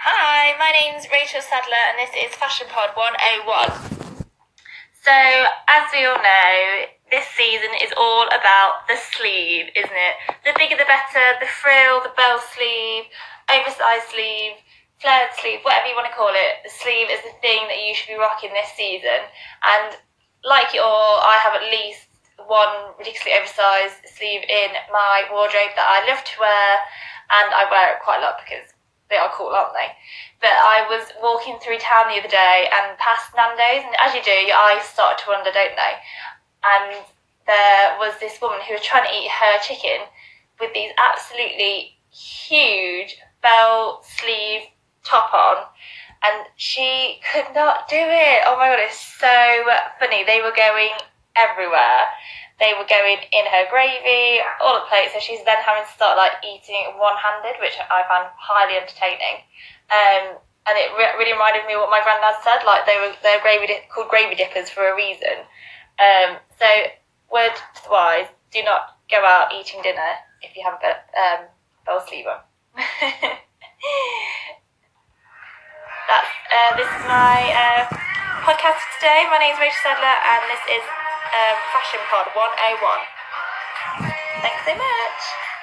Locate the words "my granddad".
61.94-62.42